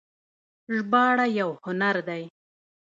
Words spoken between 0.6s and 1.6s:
ژباړه یو